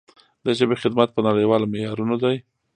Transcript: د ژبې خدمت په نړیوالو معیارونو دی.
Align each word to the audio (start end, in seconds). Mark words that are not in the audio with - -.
د 0.45 0.47
ژبې 0.57 0.75
خدمت 0.83 1.09
په 1.13 1.21
نړیوالو 1.27 1.71
معیارونو 1.71 2.15
دی. 2.23 2.35